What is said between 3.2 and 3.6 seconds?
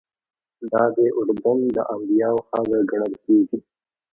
کېږي.